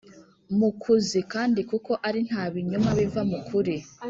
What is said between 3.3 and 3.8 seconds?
kuri